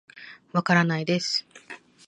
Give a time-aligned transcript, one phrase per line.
[0.51, 1.45] わからないです